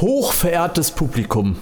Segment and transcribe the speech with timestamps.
[0.00, 1.56] Hochverehrtes Publikum,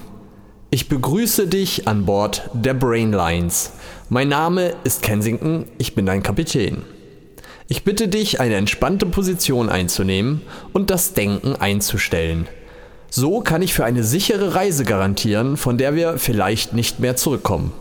[0.71, 3.73] ich begrüße dich an Bord der Brainlines.
[4.11, 6.83] Mein Name ist Kensington, ich bin dein Kapitän.
[7.67, 12.47] Ich bitte dich, eine entspannte Position einzunehmen und das Denken einzustellen.
[13.11, 17.73] So kann ich für eine sichere Reise garantieren, von der wir vielleicht nicht mehr zurückkommen.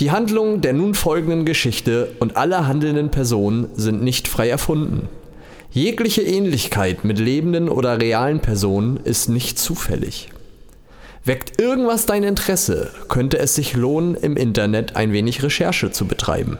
[0.00, 5.08] Die Handlungen der nun folgenden Geschichte und alle handelnden Personen sind nicht frei erfunden.
[5.78, 10.28] Jegliche Ähnlichkeit mit lebenden oder realen Personen ist nicht zufällig.
[11.24, 16.58] Weckt irgendwas dein Interesse, könnte es sich lohnen, im Internet ein wenig Recherche zu betreiben.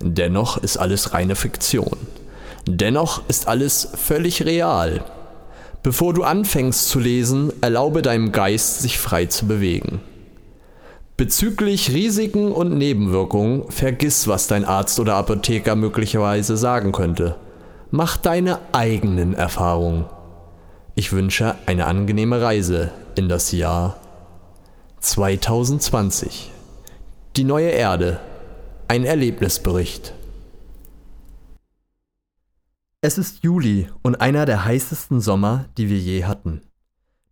[0.00, 1.96] Dennoch ist alles reine Fiktion.
[2.68, 5.02] Dennoch ist alles völlig real.
[5.82, 10.00] Bevor du anfängst zu lesen, erlaube deinem Geist, sich frei zu bewegen.
[11.16, 17.34] Bezüglich Risiken und Nebenwirkungen, vergiss, was dein Arzt oder Apotheker möglicherweise sagen könnte.
[17.98, 20.04] Mach deine eigenen Erfahrungen.
[20.96, 23.98] Ich wünsche eine angenehme Reise in das Jahr
[25.00, 26.52] 2020.
[27.36, 28.20] Die neue Erde.
[28.86, 30.12] Ein Erlebnisbericht.
[33.00, 36.60] Es ist Juli und einer der heißesten Sommer, die wir je hatten.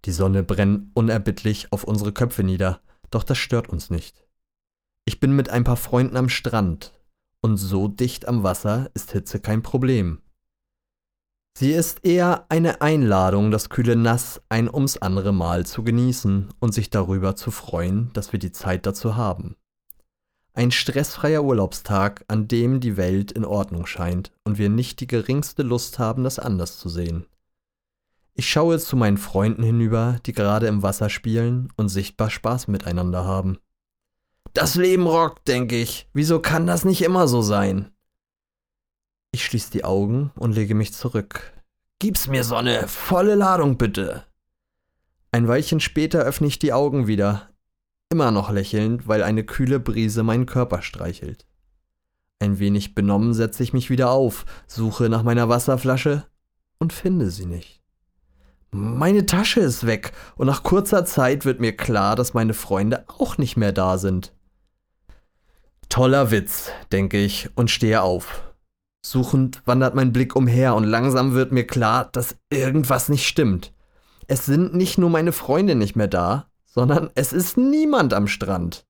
[0.07, 4.25] Die Sonne brennt unerbittlich auf unsere Köpfe nieder, doch das stört uns nicht.
[5.05, 6.95] Ich bin mit ein paar Freunden am Strand,
[7.43, 10.23] und so dicht am Wasser ist Hitze kein Problem.
[11.57, 16.75] Sie ist eher eine Einladung, das kühle Nass ein ums andere Mal zu genießen und
[16.75, 19.55] sich darüber zu freuen, dass wir die Zeit dazu haben.
[20.53, 25.63] Ein stressfreier Urlaubstag, an dem die Welt in Ordnung scheint und wir nicht die geringste
[25.63, 27.27] Lust haben, das anders zu sehen.
[28.35, 33.25] Ich schaue zu meinen Freunden hinüber, die gerade im Wasser spielen und sichtbar Spaß miteinander
[33.25, 33.59] haben.
[34.55, 36.09] Das Leben rockt, denke ich.
[36.13, 37.94] Wieso kann das nicht immer so sein?
[39.35, 41.53] Ich schließe die Augen und lege mich zurück.
[41.99, 44.23] Gib's mir Sonne, volle Ladung bitte.
[45.33, 47.51] Ein Weilchen später öffne ich die Augen wieder,
[48.11, 51.49] immer noch lächelnd, weil eine kühle Brise meinen Körper streichelt.
[52.39, 56.25] Ein wenig benommen setze ich mich wieder auf, suche nach meiner Wasserflasche
[56.79, 57.83] und finde sie nicht.
[58.71, 63.37] Meine Tasche ist weg und nach kurzer Zeit wird mir klar, dass meine Freunde auch
[63.37, 64.33] nicht mehr da sind.
[65.89, 68.45] Toller Witz, denke ich und stehe auf.
[69.07, 73.75] Suchend wandert mein Blick umher und langsam wird mir klar, dass irgendwas nicht stimmt.
[74.29, 78.87] Es sind nicht nur meine Freunde nicht mehr da, sondern es ist niemand am Strand.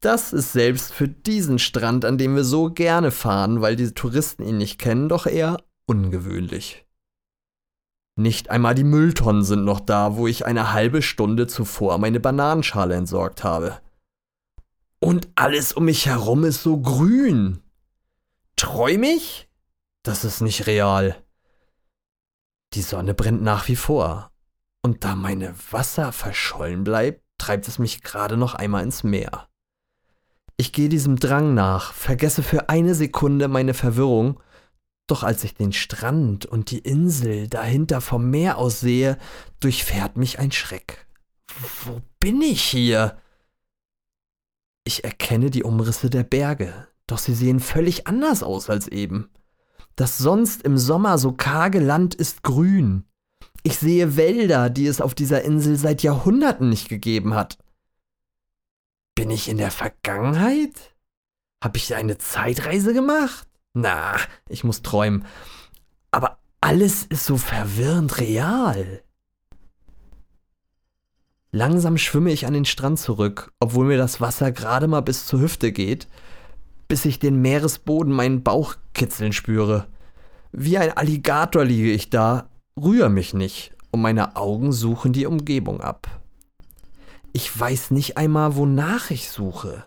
[0.00, 4.44] Das ist selbst für diesen Strand, an dem wir so gerne fahren, weil die Touristen
[4.44, 6.86] ihn nicht kennen, doch eher ungewöhnlich.
[8.14, 12.94] Nicht einmal die Mülltonnen sind noch da, wo ich eine halbe Stunde zuvor meine Bananenschale
[12.94, 13.80] entsorgt habe.
[15.00, 17.64] Und alles um mich herum ist so grün.
[18.56, 19.48] Träume ich?
[20.02, 21.22] Das ist nicht real.
[22.72, 24.32] Die Sonne brennt nach wie vor.
[24.82, 29.48] Und da meine Wasser verschollen bleibt, treibt es mich gerade noch einmal ins Meer.
[30.56, 34.40] Ich gehe diesem Drang nach, vergesse für eine Sekunde meine Verwirrung,
[35.06, 39.18] doch als ich den Strand und die Insel dahinter vom Meer aus sehe,
[39.60, 41.06] durchfährt mich ein Schreck.
[41.84, 43.20] Wo bin ich hier?
[44.84, 49.30] Ich erkenne die Umrisse der Berge, doch sie sehen völlig anders aus als eben.
[49.94, 53.04] Das sonst im Sommer so karge Land ist grün.
[53.62, 57.58] Ich sehe Wälder, die es auf dieser Insel seit Jahrhunderten nicht gegeben hat.
[59.14, 60.94] Bin ich in der Vergangenheit?
[61.62, 63.48] Hab ich eine Zeitreise gemacht?
[63.72, 64.16] Na,
[64.48, 65.24] ich muss träumen.
[66.10, 69.02] Aber alles ist so verwirrend real.
[71.50, 75.40] Langsam schwimme ich an den Strand zurück, obwohl mir das Wasser gerade mal bis zur
[75.40, 76.06] Hüfte geht
[76.88, 79.86] bis ich den Meeresboden meinen Bauch kitzeln spüre.
[80.52, 82.48] Wie ein Alligator liege ich da,
[82.80, 86.08] rühre mich nicht und meine Augen suchen die Umgebung ab.
[87.32, 89.86] Ich weiß nicht einmal, wonach ich suche.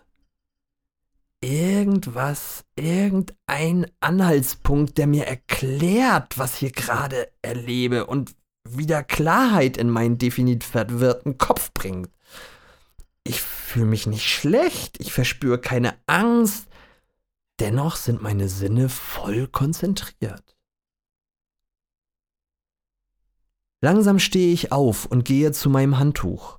[1.42, 8.34] Irgendwas, irgendein Anhaltspunkt, der mir erklärt, was hier gerade erlebe und
[8.68, 12.10] wieder Klarheit in meinen definitiv verwirrten Kopf bringt.
[13.24, 16.66] Ich fühle mich nicht schlecht, ich verspüre keine Angst,
[17.60, 20.56] Dennoch sind meine Sinne voll konzentriert.
[23.82, 26.58] Langsam stehe ich auf und gehe zu meinem Handtuch,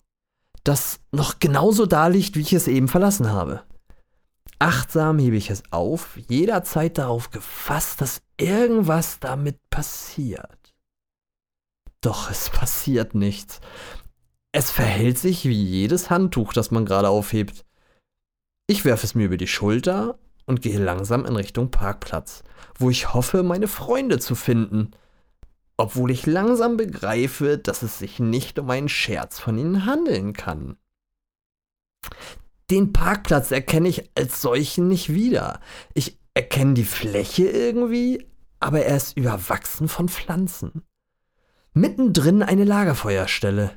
[0.63, 3.63] das noch genauso da liegt, wie ich es eben verlassen habe.
[4.59, 10.75] Achtsam hebe ich es auf, jederzeit darauf gefasst, dass irgendwas damit passiert.
[12.01, 13.59] Doch es passiert nichts.
[14.51, 17.65] Es verhält sich wie jedes Handtuch, das man gerade aufhebt.
[18.67, 22.43] Ich werfe es mir über die Schulter und gehe langsam in Richtung Parkplatz,
[22.77, 24.91] wo ich hoffe, meine Freunde zu finden.
[25.77, 30.77] obwohl ich langsam begreife, dass es sich nicht um einen Scherz von ihnen handeln kann.
[32.69, 35.59] Den Parkplatz erkenne ich als solchen nicht wieder.
[35.95, 38.27] Ich erkenne die Fläche irgendwie,
[38.59, 40.83] aber er ist überwachsen von Pflanzen.
[41.73, 43.71] Mittendrin eine Lagerfeuerstelle.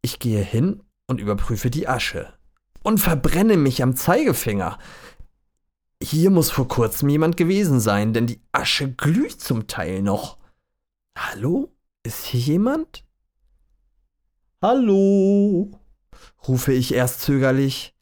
[0.00, 2.32] Ich gehe hin und überprüfe die Asche
[2.82, 4.78] und verbrenne mich am Zeigefinger.
[6.02, 10.36] Hier muss vor kurzem jemand gewesen sein, denn die Asche glüht zum Teil noch.
[11.16, 11.72] Hallo?
[12.02, 13.04] Ist hier jemand?
[14.60, 15.78] Hallo?
[16.48, 17.94] rufe ich erst zögerlich,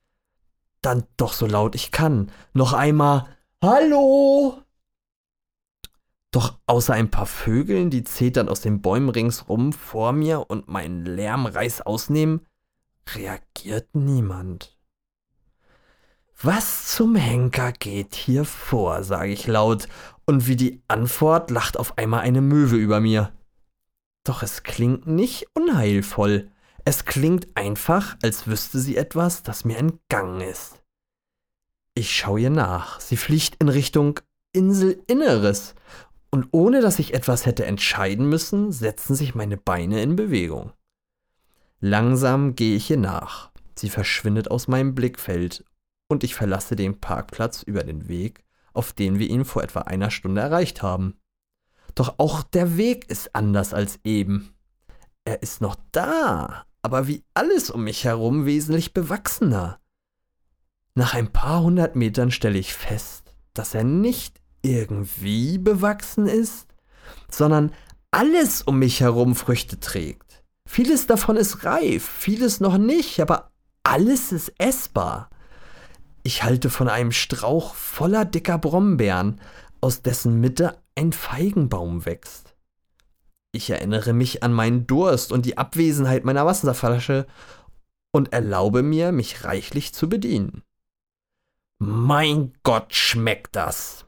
[0.81, 2.33] dann doch so laut ich kann.
[2.55, 3.29] Noch einmal
[3.63, 4.63] Hallo?
[6.31, 11.05] Doch außer ein paar Vögeln, die zetern aus den Bäumen ringsrum vor mir und meinen
[11.05, 12.47] Lärmreiß ausnehmen,
[13.15, 14.80] reagiert niemand.
[16.43, 19.89] Was zum Henker geht hier vor, sage ich laut,
[20.25, 23.31] und wie die Antwort lacht auf einmal eine Möwe über mir.
[24.25, 26.51] Doch es klingt nicht unheilvoll.
[26.87, 30.83] Es klingt einfach, als wüsste sie etwas, das mir entgangen ist.
[31.95, 33.01] Ich schaue ihr nach.
[33.01, 34.21] Sie fliegt in Richtung
[34.53, 35.75] Inselinneres.
[36.31, 40.73] Und ohne dass ich etwas hätte entscheiden müssen, setzen sich meine Beine in Bewegung.
[41.81, 43.51] Langsam gehe ich ihr nach.
[43.75, 45.65] Sie verschwindet aus meinem Blickfeld
[46.11, 50.11] und ich verlasse den Parkplatz über den Weg, auf den wir ihn vor etwa einer
[50.11, 51.15] Stunde erreicht haben.
[51.95, 54.55] Doch auch der Weg ist anders als eben.
[55.25, 59.79] Er ist noch da, aber wie alles um mich herum wesentlich bewachsener.
[60.95, 66.67] Nach ein paar hundert Metern stelle ich fest, dass er nicht irgendwie bewachsen ist,
[67.31, 67.73] sondern
[68.11, 70.43] alles um mich herum Früchte trägt.
[70.67, 73.53] Vieles davon ist reif, vieles noch nicht, aber
[73.85, 75.31] alles ist essbar.
[76.23, 79.41] Ich halte von einem Strauch voller dicker Brombeeren,
[79.81, 82.55] aus dessen Mitte ein Feigenbaum wächst.
[83.53, 87.27] Ich erinnere mich an meinen Durst und die Abwesenheit meiner Wasserflasche
[88.13, 90.63] und erlaube mir, mich reichlich zu bedienen.
[91.79, 94.05] Mein Gott, schmeckt das!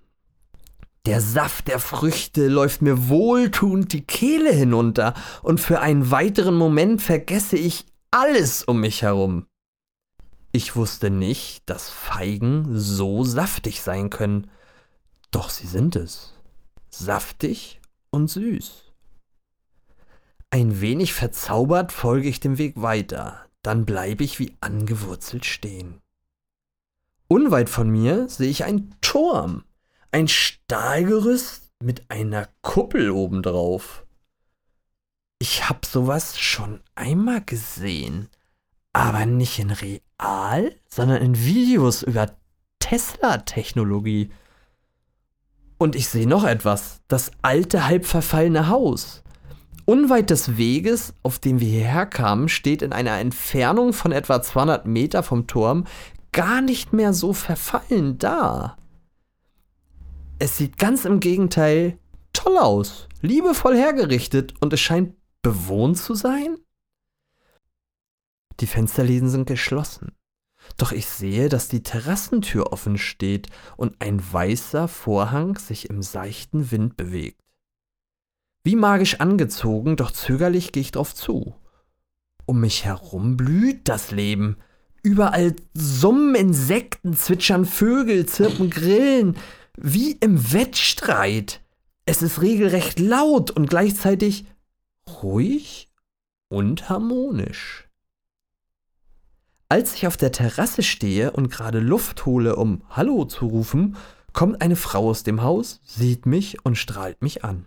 [1.07, 7.03] Der Saft der Früchte läuft mir wohltuend die Kehle hinunter, und für einen weiteren Moment
[7.03, 9.47] vergesse ich alles um mich herum.
[10.53, 14.51] Ich wusste nicht, dass Feigen so saftig sein können,
[15.31, 16.35] doch sie sind es.
[16.91, 18.93] Saftig und süß.
[20.51, 26.03] Ein wenig verzaubert folge ich dem Weg weiter, dann bleibe ich wie angewurzelt stehen.
[27.29, 29.65] Unweit von mir sehe ich einen Turm,
[30.11, 34.05] ein Stahlgerüst mit einer Kuppel obendrauf.
[35.39, 38.29] Ich habe sowas schon einmal gesehen,
[38.93, 42.31] aber nicht in real, sondern in Videos über
[42.79, 44.31] Tesla-Technologie.
[45.79, 49.23] Und ich sehe noch etwas, das alte, halb verfallene Haus.
[49.85, 54.87] Unweit des Weges, auf dem wir hierher kamen, steht in einer Entfernung von etwa 200
[54.87, 55.87] Meter vom Turm
[56.31, 58.77] gar nicht mehr so verfallen da.
[60.39, 61.99] Es sieht ganz im Gegenteil
[62.33, 66.57] toll aus, liebevoll hergerichtet und es scheint bewohnt zu sein.
[68.63, 70.13] Die Fensterläden sind geschlossen.
[70.77, 76.71] Doch ich sehe, dass die Terrassentür offen steht und ein weißer Vorhang sich im seichten
[76.71, 77.41] Wind bewegt.
[78.63, 81.57] Wie magisch angezogen, doch zögerlich gehe ich drauf zu.
[82.47, 84.59] Um mich herum blüht das Leben.
[85.03, 89.37] Überall summen Insekten, zwitschern Vögel, zirpen Grillen,
[89.77, 91.61] wie im Wettstreit.
[92.05, 94.47] Es ist regelrecht laut und gleichzeitig
[95.09, 95.91] ruhig
[96.49, 97.89] und harmonisch.
[99.73, 103.97] Als ich auf der Terrasse stehe und gerade Luft hole, um Hallo zu rufen,
[104.35, 107.65] kommt eine Frau aus dem Haus, sieht mich und strahlt mich an.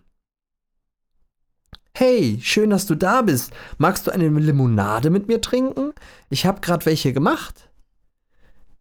[1.96, 3.54] Hey, schön, dass du da bist.
[3.80, 5.94] Magst du eine Limonade mit mir trinken?
[6.30, 7.72] Ich habe gerade welche gemacht.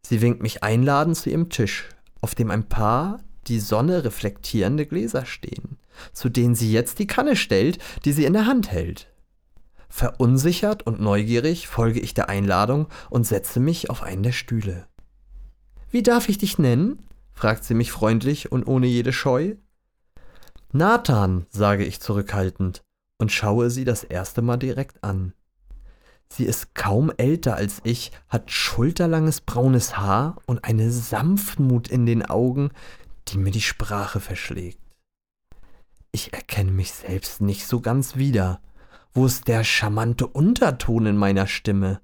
[0.02, 1.88] Sie winkt mich einladend zu ihrem Tisch,
[2.20, 5.78] auf dem ein paar die Sonne reflektierende Gläser stehen,
[6.12, 9.13] zu denen sie jetzt die Kanne stellt, die sie in der Hand hält.
[9.96, 14.88] Verunsichert und neugierig folge ich der Einladung und setze mich auf einen der Stühle.
[15.88, 16.98] Wie darf ich dich nennen?
[17.32, 19.54] fragt sie mich freundlich und ohne jede Scheu.
[20.72, 22.82] Nathan, sage ich zurückhaltend
[23.18, 25.32] und schaue sie das erste Mal direkt an.
[26.28, 32.26] Sie ist kaum älter als ich, hat schulterlanges braunes Haar und eine Sanftmut in den
[32.26, 32.70] Augen,
[33.28, 34.80] die mir die Sprache verschlägt.
[36.10, 38.60] Ich erkenne mich selbst nicht so ganz wieder.
[39.14, 42.00] Wo ist der charmante Unterton in meiner Stimme?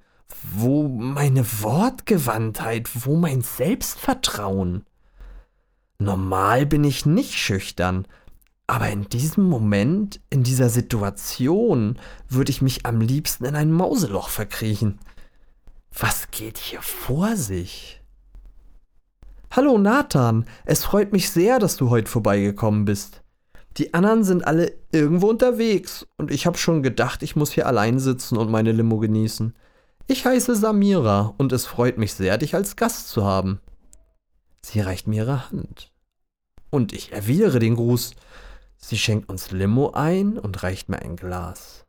[0.52, 2.88] Wo meine Wortgewandtheit?
[3.04, 4.86] Wo mein Selbstvertrauen?
[5.98, 8.06] Normal bin ich nicht schüchtern,
[8.70, 11.98] Aber in diesem Moment, in dieser Situation,
[12.28, 15.00] würde ich mich am liebsten in ein Mauseloch verkriechen.
[15.98, 18.00] Was geht hier vor sich?
[19.50, 23.24] Hallo Nathan, es freut mich sehr, dass du heute vorbeigekommen bist.
[23.76, 27.98] Die anderen sind alle irgendwo unterwegs und ich habe schon gedacht, ich muss hier allein
[27.98, 29.54] sitzen und meine Limo genießen.
[30.06, 33.60] Ich heiße Samira und es freut mich sehr, dich als Gast zu haben.
[34.62, 35.92] Sie reicht mir ihre Hand.
[36.70, 38.14] Und ich erwidere den Gruß.
[38.76, 41.86] Sie schenkt uns Limo ein und reicht mir ein Glas.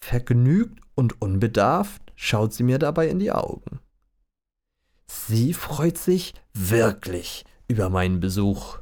[0.00, 3.80] Vergnügt und unbedarft schaut sie mir dabei in die Augen.
[5.06, 8.78] Sie freut sich wirklich über meinen Besuch.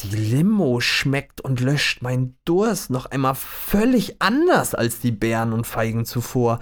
[0.00, 5.66] Die Limo schmeckt und löscht meinen Durst noch einmal völlig anders als die Beeren und
[5.66, 6.60] Feigen zuvor.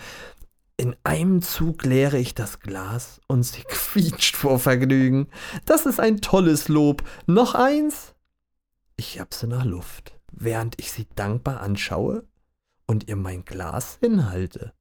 [0.78, 5.28] In einem Zug leere ich das Glas und sie quietscht vor Vergnügen.
[5.66, 7.02] Das ist ein tolles Lob.
[7.26, 8.14] Noch eins?
[8.97, 12.25] Ich japse nach Luft, während ich sie dankbar anschaue
[12.87, 14.73] und ihr mein Glas hinhalte.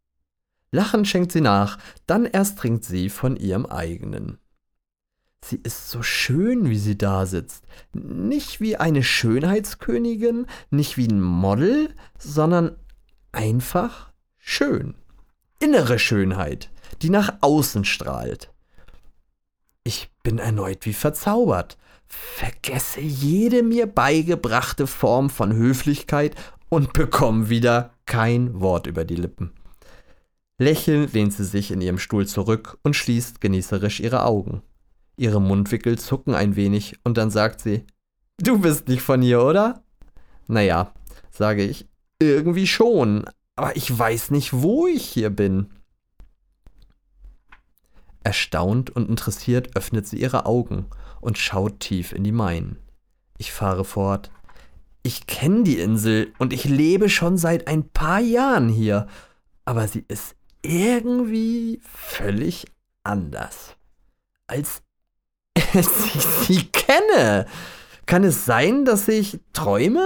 [0.71, 4.37] Lachend schenkt sie nach, dann erst trinkt sie von ihrem eigenen.
[5.47, 7.65] Sie ist so schön, wie sie da sitzt.
[7.93, 12.77] Nicht wie eine Schönheitskönigin, nicht wie ein Model, sondern
[13.31, 14.95] einfach schön.
[15.59, 16.71] Innere Schönheit,
[17.03, 18.51] die nach außen strahlt.
[19.83, 26.33] Ich bin erneut wie verzaubert, vergesse jede mir beigebrachte Form von Höflichkeit
[26.69, 29.53] und bekomme wieder kein Wort über die Lippen.
[30.57, 34.63] Lächelnd lehnt sie sich in ihrem Stuhl zurück und schließt genießerisch ihre Augen.
[35.17, 37.85] Ihre Mundwickel zucken ein wenig und dann sagt sie,
[38.37, 39.83] Du bist nicht von hier, oder?
[40.47, 40.93] Naja,
[41.31, 41.87] sage ich,
[42.19, 45.69] irgendwie schon, aber ich weiß nicht, wo ich hier bin.
[48.23, 50.87] Erstaunt und interessiert öffnet sie ihre Augen
[51.21, 52.77] und schaut tief in die meinen.
[53.37, 54.31] Ich fahre fort.
[55.03, 59.07] Ich kenne die Insel und ich lebe schon seit ein paar Jahren hier,
[59.63, 62.65] aber sie ist irgendwie völlig
[63.03, 63.75] anders,
[64.47, 64.81] als
[65.79, 67.45] ich sie kenne.
[68.05, 70.05] Kann es sein, dass ich träume?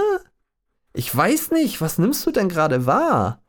[0.92, 3.42] Ich weiß nicht, was nimmst du denn gerade wahr?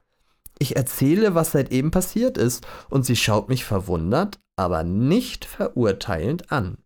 [0.59, 6.51] Ich erzähle, was seit eben passiert ist, und sie schaut mich verwundert, aber nicht verurteilend
[6.51, 6.77] an.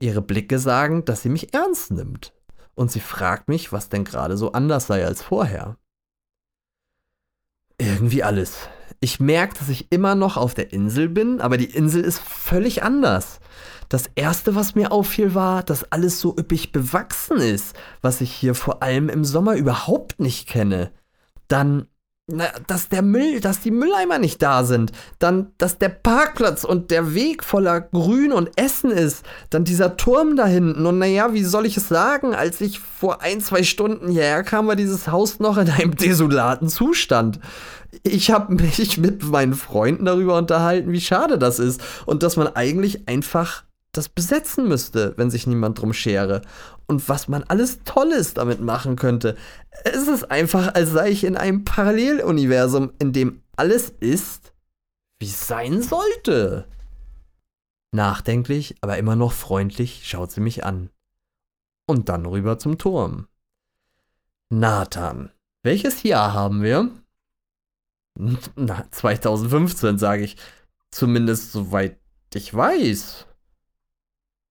[0.00, 2.32] Ihre Blicke sagen, dass sie mich ernst nimmt,
[2.74, 5.76] und sie fragt mich, was denn gerade so anders sei als vorher.
[7.76, 8.56] Irgendwie alles.
[9.00, 12.82] Ich merke, dass ich immer noch auf der Insel bin, aber die Insel ist völlig
[12.82, 13.40] anders.
[13.88, 18.54] Das erste, was mir auffiel, war, dass alles so üppig bewachsen ist, was ich hier
[18.54, 20.90] vor allem im Sommer überhaupt nicht kenne.
[21.46, 21.86] Dann
[22.30, 26.90] na, dass der Müll, dass die Mülleimer nicht da sind, dann, dass der Parkplatz und
[26.90, 30.84] der Weg voller Grün und Essen ist, dann dieser Turm da hinten.
[30.84, 34.66] Und naja, wie soll ich es sagen, als ich vor ein, zwei Stunden hierher kam,
[34.66, 37.40] war dieses Haus noch in einem desolaten Zustand.
[38.02, 41.80] Ich habe mich mit meinen Freunden darüber unterhalten, wie schade das ist.
[42.04, 43.64] Und dass man eigentlich einfach
[43.98, 46.42] das besetzen müsste, wenn sich niemand drum schere.
[46.86, 49.36] Und was man alles Tolles damit machen könnte.
[49.84, 54.54] Es ist einfach, als sei ich in einem Paralleluniversum, in dem alles ist,
[55.18, 56.68] wie es sein sollte.
[57.90, 60.90] Nachdenklich, aber immer noch freundlich schaut sie mich an.
[61.86, 63.26] Und dann rüber zum Turm.
[64.48, 65.30] Nathan,
[65.62, 66.90] welches Jahr haben wir?
[68.14, 70.36] Na, 2015, sage ich.
[70.90, 71.98] Zumindest soweit
[72.34, 73.27] ich weiß.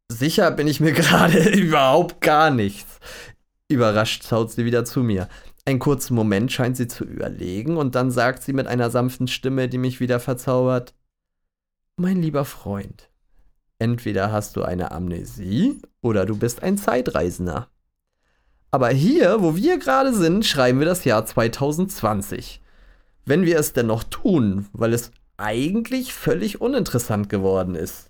[0.09, 2.99] Sicher bin ich mir gerade überhaupt gar nichts.
[3.69, 5.27] Überrascht schaut sie wieder zu mir.
[5.65, 9.67] Einen kurzen Moment scheint sie zu überlegen und dann sagt sie mit einer sanften Stimme,
[9.67, 10.93] die mich wieder verzaubert:
[11.97, 13.09] Mein lieber Freund,
[13.77, 17.67] entweder hast du eine Amnesie oder du bist ein Zeitreisender.
[18.71, 22.61] Aber hier, wo wir gerade sind, schreiben wir das Jahr 2020.
[23.25, 28.06] Wenn wir es denn noch tun, weil es eigentlich völlig uninteressant geworden ist.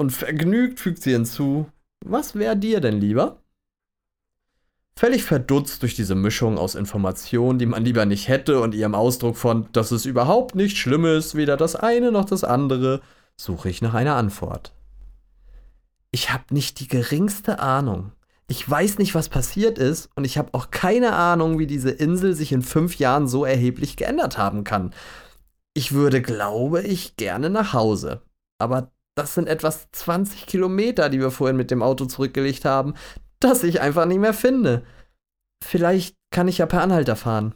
[0.00, 1.66] Und vergnügt fügt sie hinzu,
[2.02, 3.42] was wäre dir denn lieber?
[4.96, 9.36] Völlig verdutzt durch diese Mischung aus Informationen, die man lieber nicht hätte, und ihrem Ausdruck
[9.36, 13.02] von, dass es überhaupt nicht schlimm ist, weder das eine noch das andere,
[13.36, 14.72] suche ich nach einer Antwort.
[16.12, 18.12] Ich habe nicht die geringste Ahnung.
[18.48, 22.34] Ich weiß nicht, was passiert ist, und ich habe auch keine Ahnung, wie diese Insel
[22.34, 24.94] sich in fünf Jahren so erheblich geändert haben kann.
[25.74, 28.22] Ich würde, glaube ich, gerne nach Hause.
[28.56, 32.94] Aber das sind etwas 20 Kilometer, die wir vorhin mit dem Auto zurückgelegt haben,
[33.38, 34.84] das ich einfach nicht mehr finde.
[35.62, 37.54] Vielleicht kann ich ja per Anhalter fahren.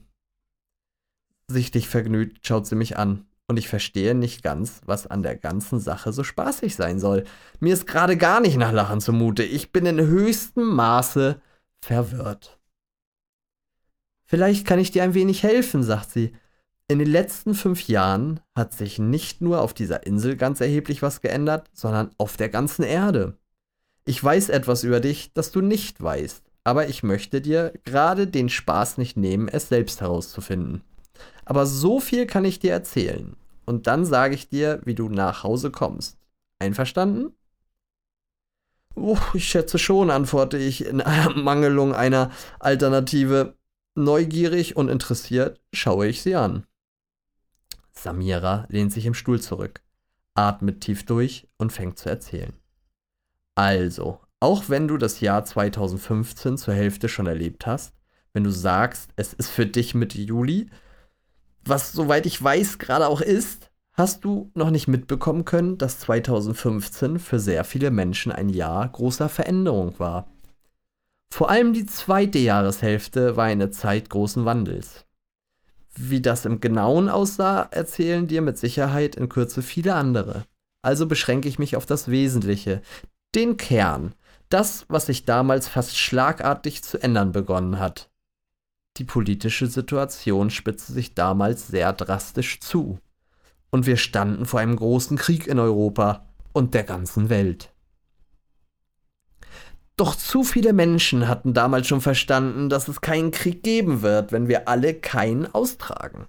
[1.49, 5.79] Sichtlich vergnügt schaut sie mich an und ich verstehe nicht ganz, was an der ganzen
[5.79, 7.25] Sache so spaßig sein soll.
[7.61, 9.43] Mir ist gerade gar nicht nach Lachen zumute.
[9.43, 11.41] Ich bin in höchstem Maße
[11.81, 12.59] verwirrt.
[14.25, 16.35] Vielleicht kann ich dir ein wenig helfen, sagt sie.
[16.87, 21.23] In den letzten fünf Jahren hat sich nicht nur auf dieser Insel ganz erheblich was
[21.23, 23.39] geändert, sondern auf der ganzen Erde.
[24.05, 28.51] Ich weiß etwas über dich, das du nicht weißt, aber ich möchte dir gerade den
[28.51, 30.83] Spaß nicht nehmen, es selbst herauszufinden.
[31.47, 33.35] Aber so viel kann ich dir erzählen.
[33.65, 36.19] Und dann sage ich dir, wie du nach Hause kommst.
[36.59, 37.35] Einverstanden?
[38.95, 41.03] Oh, ich schätze schon, antworte ich in
[41.35, 43.57] Mangelung einer Alternative.
[43.95, 46.67] Neugierig und interessiert schaue ich sie an.
[47.95, 49.83] Samira lehnt sich im Stuhl zurück,
[50.35, 52.53] atmet tief durch und fängt zu erzählen.
[53.55, 57.95] Also, auch wenn du das Jahr 2015 zur Hälfte schon erlebt hast,
[58.33, 60.69] wenn du sagst, es ist für dich Mitte Juli,
[61.65, 67.19] was soweit ich weiß gerade auch ist, hast du noch nicht mitbekommen können, dass 2015
[67.19, 70.29] für sehr viele Menschen ein Jahr großer Veränderung war.
[71.31, 75.04] Vor allem die zweite Jahreshälfte war eine Zeit großen Wandels.
[75.97, 80.45] Wie das im Genauen aussah, erzählen dir mit Sicherheit in Kürze viele andere.
[80.83, 82.83] Also beschränke ich mich auf das Wesentliche,
[83.35, 84.15] den Kern,
[84.49, 88.11] das, was sich damals fast schlagartig zu ändern begonnen hat.
[88.99, 92.99] Die politische Situation spitzte sich damals sehr drastisch zu.
[93.71, 97.74] Und wir standen vor einem großen Krieg in Europa und der ganzen Welt.
[99.97, 104.49] Doch zu viele Menschen hatten damals schon verstanden, dass es keinen Krieg geben wird, wenn
[104.49, 106.27] wir alle keinen austragen.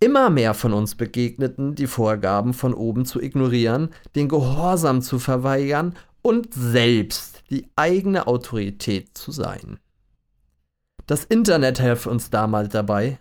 [0.00, 5.94] Immer mehr von uns begegneten, die Vorgaben von oben zu ignorieren, den Gehorsam zu verweigern
[6.20, 9.78] und selbst die eigene Autorität zu sein.
[11.06, 13.18] Das Internet half uns damals dabei,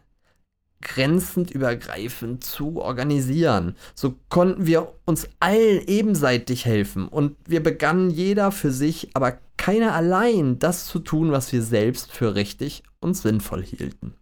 [0.84, 3.75] grenzend übergreifend zu organisieren.
[3.96, 9.94] So konnten wir uns allen ebenseitig helfen und wir begannen jeder für sich, aber keiner
[9.94, 14.13] allein das zu tun, was wir selbst für richtig und sinnvoll hielten.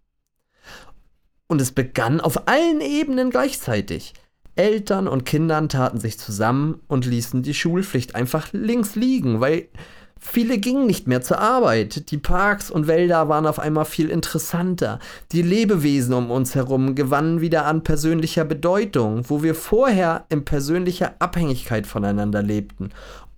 [1.47, 4.13] Und es begann auf allen Ebenen gleichzeitig.
[4.55, 9.69] Eltern und Kindern taten sich zusammen und ließen die Schulpflicht einfach links liegen, weil
[10.23, 12.11] Viele gingen nicht mehr zur Arbeit.
[12.11, 14.99] Die Parks und Wälder waren auf einmal viel interessanter.
[15.31, 21.15] Die Lebewesen um uns herum gewannen wieder an persönlicher Bedeutung, wo wir vorher in persönlicher
[21.17, 22.91] Abhängigkeit voneinander lebten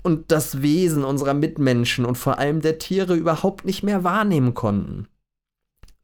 [0.04, 5.08] und das Wesen unserer Mitmenschen und vor allem der Tiere überhaupt nicht mehr wahrnehmen konnten.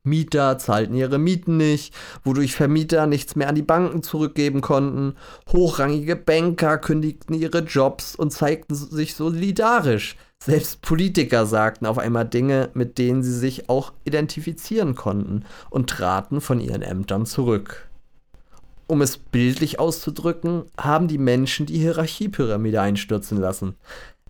[0.03, 5.15] Mieter zahlten ihre Mieten nicht, wodurch Vermieter nichts mehr an die Banken zurückgeben konnten.
[5.51, 10.15] Hochrangige Banker kündigten ihre Jobs und zeigten sich solidarisch.
[10.41, 16.39] Selbst Politiker sagten auf einmal Dinge, mit denen sie sich auch identifizieren konnten und traten
[16.39, 17.89] von ihren Ämtern zurück.
[18.88, 23.75] Um es bildlich auszudrücken, haben die Menschen die Hierarchiepyramide einstürzen lassen.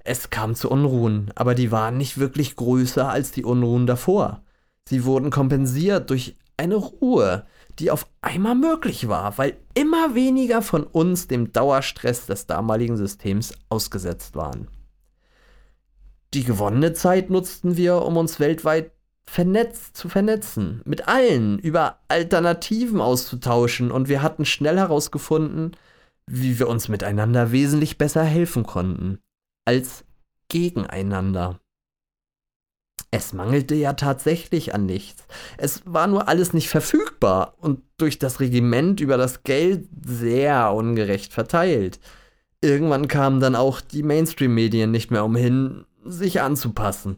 [0.03, 4.41] Es kam zu Unruhen, aber die waren nicht wirklich größer als die Unruhen davor.
[4.89, 7.45] Sie wurden kompensiert durch eine Ruhe,
[7.77, 13.53] die auf einmal möglich war, weil immer weniger von uns dem Dauerstress des damaligen Systems
[13.69, 14.67] ausgesetzt waren.
[16.33, 18.91] Die gewonnene Zeit nutzten wir, um uns weltweit
[19.27, 25.77] vernetzt zu vernetzen, mit allen über Alternativen auszutauschen und wir hatten schnell herausgefunden,
[26.25, 29.19] wie wir uns miteinander wesentlich besser helfen konnten
[29.65, 30.03] als
[30.47, 31.59] gegeneinander.
[33.11, 35.23] Es mangelte ja tatsächlich an nichts.
[35.57, 41.33] Es war nur alles nicht verfügbar und durch das Regiment über das Geld sehr ungerecht
[41.33, 41.99] verteilt.
[42.61, 47.17] Irgendwann kamen dann auch die Mainstream-Medien nicht mehr umhin, sich anzupassen.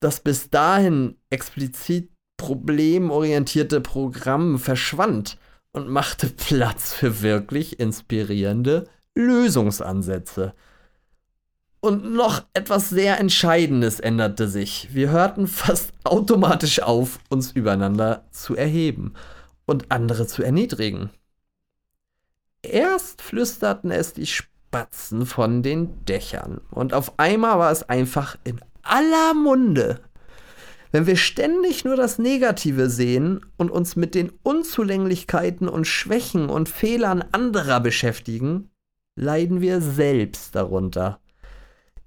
[0.00, 5.38] Das bis dahin explizit problemorientierte Programm verschwand
[5.72, 10.54] und machte Platz für wirklich inspirierende Lösungsansätze.
[11.80, 14.88] Und noch etwas sehr Entscheidendes änderte sich.
[14.92, 19.14] Wir hörten fast automatisch auf, uns übereinander zu erheben
[19.64, 21.10] und andere zu erniedrigen.
[22.62, 28.60] Erst flüsterten es die Spatzen von den Dächern und auf einmal war es einfach in
[28.82, 30.00] aller Munde.
[30.90, 36.68] Wenn wir ständig nur das Negative sehen und uns mit den Unzulänglichkeiten und Schwächen und
[36.68, 38.70] Fehlern anderer beschäftigen,
[39.14, 41.20] leiden wir selbst darunter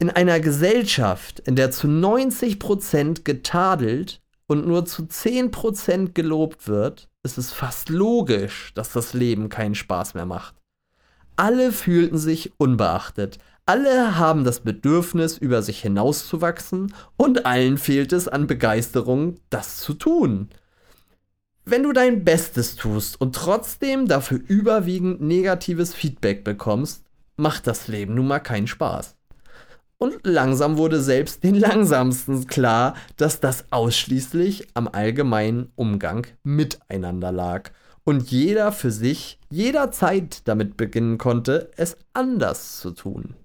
[0.02, 7.38] in einer Gesellschaft, in der zu 90% getadelt und nur zu 10% gelobt wird, ist
[7.38, 10.56] es fast logisch, dass das Leben keinen Spaß mehr macht.
[11.36, 13.38] Alle fühlten sich unbeachtet,
[13.68, 19.94] alle haben das Bedürfnis, über sich hinauszuwachsen und allen fehlt es an Begeisterung, das zu
[19.94, 20.50] tun.
[21.64, 27.06] Wenn du dein Bestes tust und trotzdem dafür überwiegend negatives Feedback bekommst,
[27.38, 29.16] macht das Leben nun mal keinen Spaß.
[30.02, 37.70] Und langsam wurde selbst den Langsamsten klar, dass das ausschließlich am allgemeinen Umgang miteinander lag
[38.04, 43.36] und jeder für sich jederzeit damit beginnen konnte, es anders zu tun.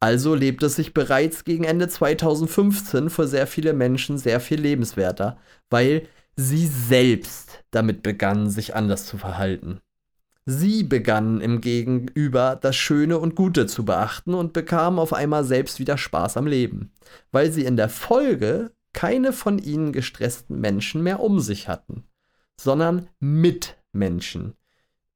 [0.00, 5.38] Also lebt es sich bereits gegen Ende 2015 für sehr viele Menschen sehr viel lebenswerter,
[5.70, 9.78] weil sie selbst damit begannen, sich anders zu verhalten.
[10.46, 15.78] Sie begannen im Gegenüber das Schöne und Gute zu beachten und bekamen auf einmal selbst
[15.78, 16.92] wieder Spaß am Leben,
[17.30, 22.04] weil sie in der Folge keine von ihnen gestressten Menschen mehr um sich hatten,
[22.58, 24.54] sondern Mitmenschen,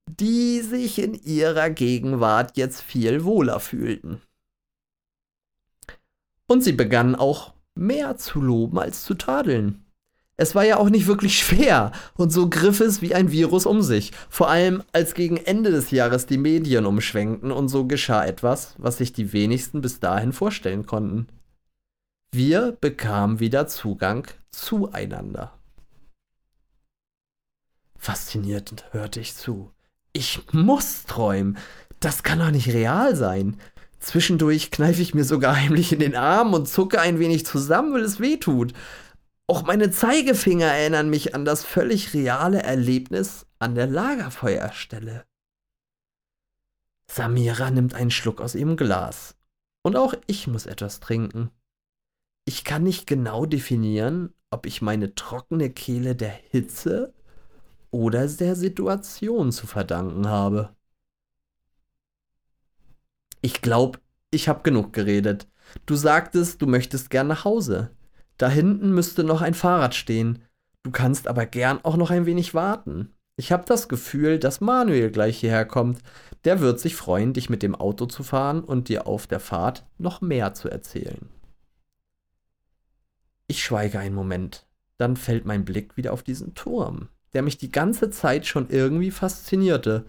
[0.07, 4.21] die sich in ihrer Gegenwart jetzt viel wohler fühlten.
[6.47, 9.84] Und sie begannen auch mehr zu loben als zu tadeln.
[10.37, 13.83] Es war ja auch nicht wirklich schwer und so griff es wie ein Virus um
[13.83, 14.11] sich.
[14.29, 18.99] Vor allem als gegen Ende des Jahres die Medien umschwenkten und so geschah etwas, was
[18.99, 21.29] sich die wenigsten bis dahin vorstellen konnten.
[22.33, 25.53] Wir bekamen wieder Zugang zueinander.
[27.97, 29.71] Fasziniert hörte ich zu.
[30.13, 31.57] Ich muss träumen.
[32.01, 33.57] Das kann doch nicht real sein.
[34.01, 38.03] Zwischendurch kneife ich mir sogar heimlich in den Arm und zucke ein wenig zusammen, weil
[38.03, 38.75] es weh tut.
[39.47, 45.27] Auch meine Zeigefinger erinnern mich an das völlig reale Erlebnis an der Lagerfeuerstelle.
[47.11, 49.37] Samira nimmt einen Schluck aus ihrem Glas.
[49.83, 51.51] Und auch ich muss etwas trinken.
[52.47, 57.13] Ich kann nicht genau definieren, ob ich meine trockene Kehle der Hitze
[57.91, 60.75] oder der Situation zu verdanken habe.
[63.43, 65.49] Ich glaube, ich habe genug geredet.
[65.85, 67.91] Du sagtest, du möchtest gern nach Hause.
[68.39, 70.43] Da hinten müsste noch ein Fahrrad stehen.
[70.83, 73.13] Du kannst aber gern auch noch ein wenig warten.
[73.37, 76.01] Ich habe das Gefühl, dass Manuel gleich hierher kommt.
[76.45, 79.85] Der wird sich freuen, dich mit dem Auto zu fahren und dir auf der Fahrt
[79.99, 81.29] noch mehr zu erzählen.
[83.47, 84.67] Ich schweige einen Moment.
[84.99, 89.11] Dann fällt mein Blick wieder auf diesen Turm, der mich die ganze Zeit schon irgendwie
[89.11, 90.05] faszinierte.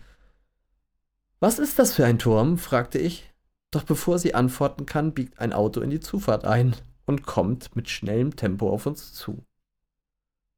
[1.40, 2.58] Was ist das für ein Turm?
[2.58, 3.32] fragte ich.
[3.72, 7.90] Doch bevor sie antworten kann, biegt ein Auto in die Zufahrt ein und kommt mit
[7.90, 9.46] schnellem Tempo auf uns zu.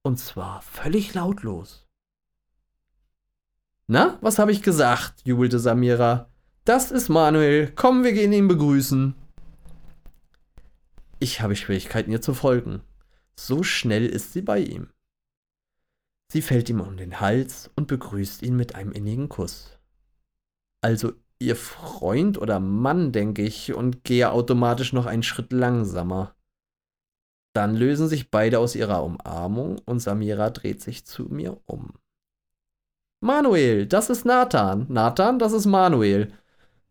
[0.03, 1.85] Und zwar völlig lautlos.
[3.87, 5.21] Na, was habe ich gesagt?
[5.23, 6.29] jubelte Samira.
[6.65, 7.71] Das ist Manuel.
[7.75, 9.15] Komm, wir gehen ihn begrüßen.
[11.19, 12.81] Ich habe Schwierigkeiten, ihr zu folgen.
[13.35, 14.89] So schnell ist sie bei ihm.
[16.29, 19.79] Sie fällt ihm um den Hals und begrüßt ihn mit einem innigen Kuss.
[20.81, 26.35] Also ihr Freund oder Mann, denke ich, und gehe automatisch noch einen Schritt langsamer.
[27.57, 31.95] Dann lösen sich beide aus ihrer Umarmung und Samira dreht sich zu mir um.
[33.19, 34.85] Manuel, das ist Nathan.
[34.89, 36.31] Nathan, das ist Manuel.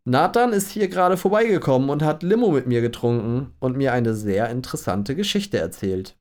[0.05, 4.50] Nathan ist hier gerade vorbeigekommen und hat Limo mit mir getrunken und mir eine sehr
[4.50, 6.18] interessante Geschichte erzählt.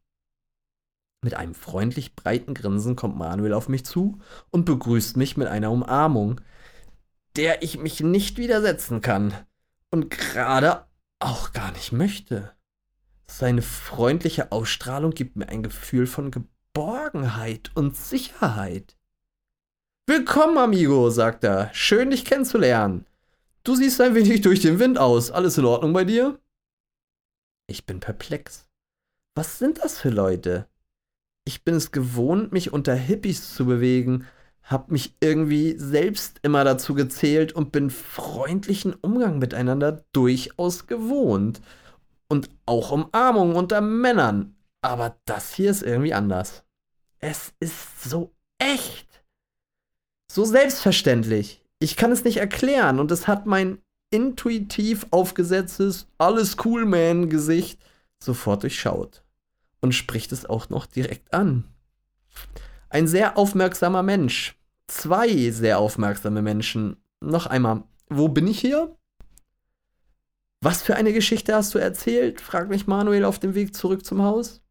[1.24, 4.20] Mit einem freundlich breiten Grinsen kommt Manuel auf mich zu
[4.52, 6.40] und begrüßt mich mit einer Umarmung,
[7.36, 9.34] der ich mich nicht widersetzen kann
[9.90, 10.86] und gerade
[11.18, 12.55] auch gar nicht möchte.
[13.28, 18.96] Seine freundliche Ausstrahlung gibt mir ein Gefühl von Geborgenheit und Sicherheit.
[20.08, 21.74] Willkommen, Amigo, sagt er.
[21.74, 23.06] Schön, dich kennenzulernen.
[23.64, 25.32] Du siehst ein wenig durch den Wind aus.
[25.32, 26.40] Alles in Ordnung bei dir?
[27.68, 28.68] Ich bin perplex.
[29.34, 30.68] Was sind das für Leute?
[31.46, 34.28] Ich bin es gewohnt, mich unter Hippies zu bewegen,
[34.62, 41.62] hab mich irgendwie selbst immer dazu gezählt und bin freundlichen Umgang miteinander durchaus gewohnt
[42.28, 44.56] und auch Umarmungen unter Männern.
[44.82, 46.64] Aber das hier ist irgendwie anders.
[47.20, 49.24] Es ist so echt.
[50.32, 51.64] So selbstverständlich.
[51.80, 53.80] Ich kann es nicht erklären und es hat mein
[54.12, 57.80] intuitiv aufgesetztes Alles cool man Gesicht
[58.20, 59.24] sofort durchschaut
[59.82, 61.66] und spricht es auch noch direkt an.
[62.90, 64.58] Ein sehr aufmerksamer Mensch.
[64.88, 66.98] Zwei sehr aufmerksame Menschen.
[67.20, 68.96] Noch einmal, wo bin ich hier?
[70.66, 72.42] Was für eine Geschichte hast du erzählt?
[72.42, 74.64] fragt mich Manuel auf dem Weg zurück zum Haus.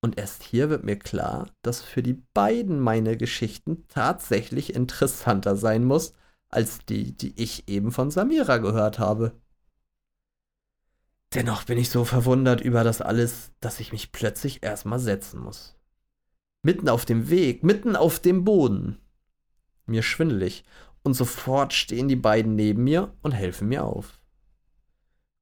[0.00, 5.82] Und erst hier wird mir klar, dass für die beiden meine Geschichten tatsächlich interessanter sein
[5.82, 6.14] muss,
[6.50, 9.32] als die, die ich eben von Samira gehört habe.
[11.34, 15.74] Dennoch bin ich so verwundert über das alles, dass ich mich plötzlich erstmal setzen muss.
[16.62, 19.00] Mitten auf dem Weg, mitten auf dem Boden.
[19.86, 20.62] Mir schwindelig,
[21.02, 24.19] und sofort stehen die beiden neben mir und helfen mir auf.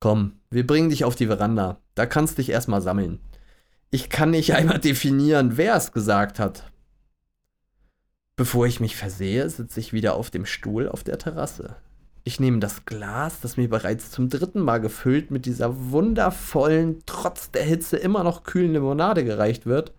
[0.01, 1.81] Komm, wir bringen dich auf die Veranda.
[1.95, 3.21] Da kannst dich erstmal sammeln.
[3.91, 6.71] Ich kann nicht einmal definieren, wer es gesagt hat.
[8.37, 11.77] Bevor ich mich versehe, sitze ich wieder auf dem Stuhl auf der Terrasse.
[12.23, 17.51] Ich nehme das Glas, das mir bereits zum dritten Mal gefüllt mit dieser wundervollen, trotz
[17.51, 19.93] der Hitze immer noch kühlen Limonade gereicht wird.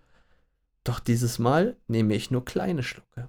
[0.84, 3.28] Doch dieses Mal nehme ich nur kleine Schlucke.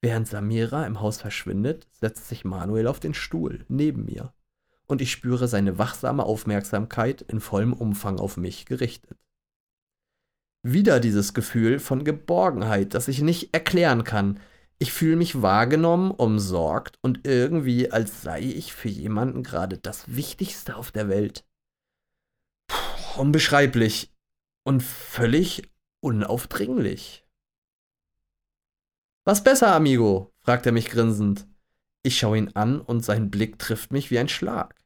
[0.00, 4.32] Während Samira im Haus verschwindet, setzt sich Manuel auf den Stuhl neben mir
[4.88, 9.18] und ich spüre seine wachsame Aufmerksamkeit in vollem Umfang auf mich gerichtet.
[10.64, 14.40] Wieder dieses Gefühl von Geborgenheit, das ich nicht erklären kann.
[14.78, 20.76] Ich fühle mich wahrgenommen, umsorgt und irgendwie, als sei ich für jemanden gerade das Wichtigste
[20.76, 21.44] auf der Welt.
[22.66, 24.12] Puh, unbeschreiblich
[24.64, 25.62] und völlig
[26.00, 27.24] unaufdringlich.
[29.24, 30.32] Was besser, Amigo?
[30.40, 31.46] fragt er mich grinsend.
[32.02, 34.77] Ich schaue ihn an und sein Blick trifft mich wie ein Schlag.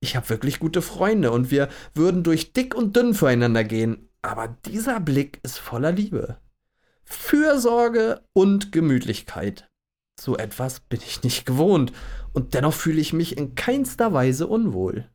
[0.00, 4.48] Ich habe wirklich gute Freunde und wir würden durch dick und dünn füreinander gehen, aber
[4.66, 6.38] dieser Blick ist voller Liebe.
[7.04, 9.70] Fürsorge und Gemütlichkeit.
[10.18, 11.92] So etwas bin ich nicht gewohnt
[12.32, 15.08] und dennoch fühle ich mich in keinster Weise unwohl.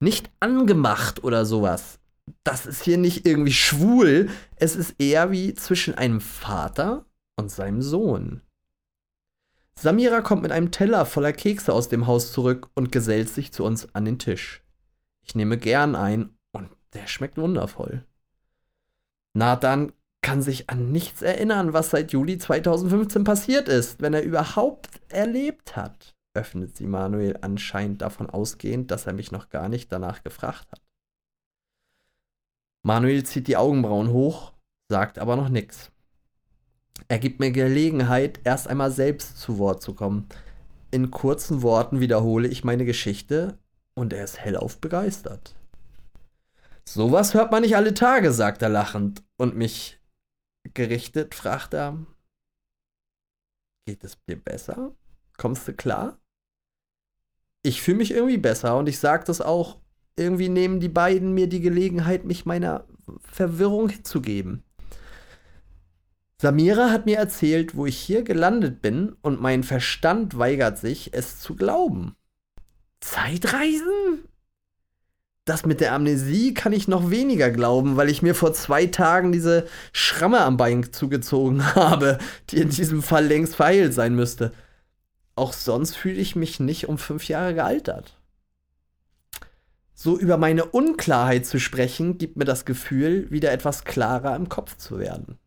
[0.00, 1.98] Nicht angemacht oder sowas.
[2.44, 7.82] Das ist hier nicht irgendwie schwul, es ist eher wie zwischen einem Vater und seinem
[7.82, 8.42] Sohn.
[9.80, 13.62] Samira kommt mit einem Teller voller Kekse aus dem Haus zurück und gesellt sich zu
[13.64, 14.60] uns an den Tisch.
[15.22, 18.04] Ich nehme gern ein und der schmeckt wundervoll.
[19.34, 25.00] Nathan kann sich an nichts erinnern, was seit Juli 2015 passiert ist, wenn er überhaupt
[25.10, 30.24] erlebt hat, öffnet sie Manuel anscheinend davon ausgehend, dass er mich noch gar nicht danach
[30.24, 30.82] gefragt hat.
[32.82, 34.54] Manuel zieht die Augenbrauen hoch,
[34.88, 35.92] sagt aber noch nichts.
[37.08, 40.28] Er gibt mir Gelegenheit, erst einmal selbst zu Wort zu kommen.
[40.90, 43.58] In kurzen Worten wiederhole ich meine Geschichte
[43.94, 45.54] und er ist hellauf begeistert.
[46.84, 49.98] Sowas hört man nicht alle Tage, sagt er lachend und mich
[50.74, 51.98] gerichtet fragt er:
[53.86, 54.92] Geht es dir besser?
[55.36, 56.18] Kommst du klar?
[57.62, 59.78] Ich fühle mich irgendwie besser und ich sage das auch.
[60.16, 62.86] Irgendwie nehmen die beiden mir die Gelegenheit, mich meiner
[63.20, 64.64] Verwirrung hinzugeben.
[66.40, 71.40] Samira hat mir erzählt, wo ich hier gelandet bin und mein Verstand weigert sich, es
[71.40, 72.14] zu glauben.
[73.00, 74.24] Zeitreisen?
[75.44, 79.32] Das mit der Amnesie kann ich noch weniger glauben, weil ich mir vor zwei Tagen
[79.32, 82.18] diese Schramme am Bein zugezogen habe,
[82.50, 84.52] die in diesem Fall längst verheilt sein müsste.
[85.34, 88.16] Auch sonst fühle ich mich nicht um fünf Jahre gealtert.
[89.92, 94.76] So über meine Unklarheit zu sprechen, gibt mir das Gefühl, wieder etwas klarer im Kopf
[94.76, 95.38] zu werden.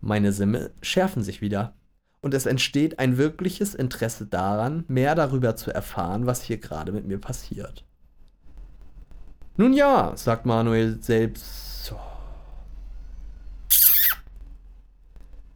[0.00, 1.74] Meine Sinne schärfen sich wieder.
[2.20, 7.06] Und es entsteht ein wirkliches Interesse daran, mehr darüber zu erfahren, was hier gerade mit
[7.06, 7.84] mir passiert.
[9.56, 11.94] Nun ja, sagt Manuel selbst.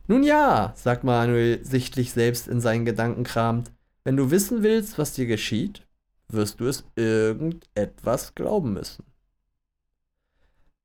[0.09, 3.73] Nun ja, sagt Manuel sichtlich selbst in seinen Gedanken kramend.
[4.05, 5.87] Wenn du wissen willst, was dir geschieht,
[6.29, 9.05] wirst du es irgendetwas glauben müssen.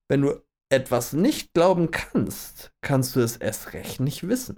[0.08, 4.58] Wenn du etwas nicht glauben kannst, kannst du es erst recht nicht wissen.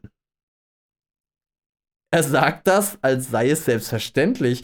[2.11, 4.63] Er sagt das, als sei es selbstverständlich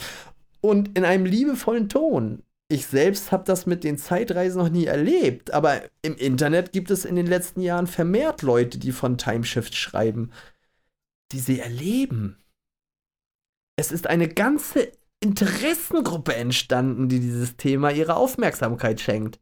[0.62, 2.42] und in einem liebevollen Ton.
[2.68, 7.06] Ich selbst habe das mit den Zeitreisen noch nie erlebt, aber im Internet gibt es
[7.06, 10.32] in den letzten Jahren vermehrt Leute, die von Timeshift schreiben,
[11.32, 12.44] die sie erleben.
[13.76, 19.40] Es ist eine ganze Interessengruppe entstanden, die dieses Thema ihre Aufmerksamkeit schenkt.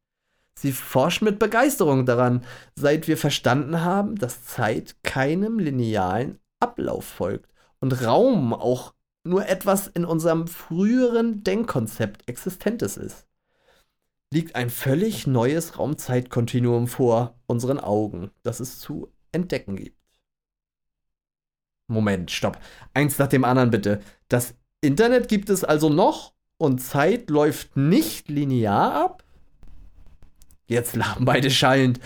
[0.56, 7.52] Sie forschen mit Begeisterung daran, seit wir verstanden haben, dass Zeit keinem linearen Ablauf folgt
[7.80, 13.28] und Raum auch nur etwas in unserem früheren Denkkonzept Existentes ist.
[14.34, 19.98] Liegt ein völlig neues Raumzeitkontinuum vor unseren Augen, das es zu entdecken gibt.
[21.88, 22.58] Moment, stopp.
[22.94, 24.02] Eins nach dem anderen bitte.
[24.30, 29.24] Das Internet gibt es also noch und Zeit läuft nicht linear ab?
[30.66, 32.00] Jetzt lachen beide schallend.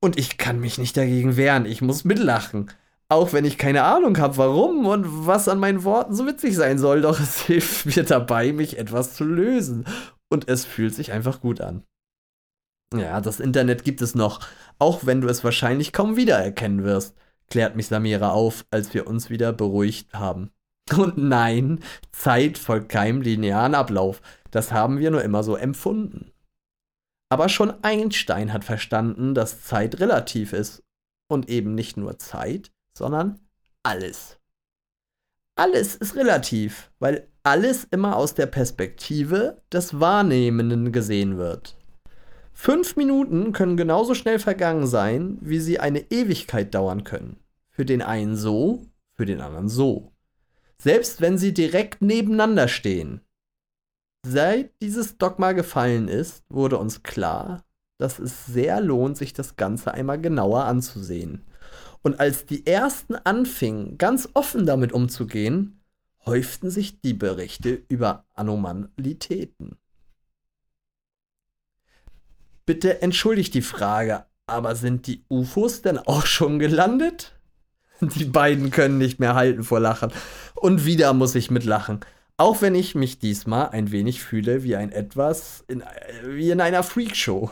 [0.00, 1.66] Und ich kann mich nicht dagegen wehren.
[1.66, 2.70] Ich muss mitlachen.
[3.08, 6.78] Auch wenn ich keine Ahnung habe, warum und was an meinen Worten so witzig sein
[6.78, 7.02] soll.
[7.02, 9.86] Doch es hilft mir dabei, mich etwas zu lösen.
[10.28, 11.84] Und es fühlt sich einfach gut an.
[12.94, 14.40] Ja, das Internet gibt es noch.
[14.78, 17.16] Auch wenn du es wahrscheinlich kaum wiedererkennen wirst,
[17.48, 20.50] klärt mich Samira auf, als wir uns wieder beruhigt haben.
[20.96, 21.80] Und nein,
[22.12, 24.20] Zeit folgt keinem linearen Ablauf.
[24.50, 26.30] Das haben wir nur immer so empfunden.
[27.34, 30.84] Aber schon Einstein hat verstanden, dass Zeit relativ ist.
[31.26, 33.40] Und eben nicht nur Zeit, sondern
[33.82, 34.38] alles.
[35.56, 41.76] Alles ist relativ, weil alles immer aus der Perspektive des Wahrnehmenden gesehen wird.
[42.52, 47.40] Fünf Minuten können genauso schnell vergangen sein, wie sie eine Ewigkeit dauern können.
[47.68, 50.12] Für den einen so, für den anderen so.
[50.78, 53.22] Selbst wenn sie direkt nebeneinander stehen.
[54.26, 57.62] Seit dieses Dogma gefallen ist, wurde uns klar,
[57.98, 61.44] dass es sehr lohnt, sich das Ganze einmal genauer anzusehen.
[62.02, 65.82] Und als die ersten anfingen, ganz offen damit umzugehen,
[66.24, 69.76] häuften sich die Berichte über Anomalitäten.
[72.64, 77.38] Bitte entschuldigt die Frage, aber sind die UFOs denn auch schon gelandet?
[78.00, 80.12] Die beiden können nicht mehr halten vor Lachen.
[80.54, 82.00] Und wieder muss ich mitlachen.
[82.36, 85.84] Auch wenn ich mich diesmal ein wenig fühle wie ein etwas in,
[86.26, 87.50] wie in einer Freakshow.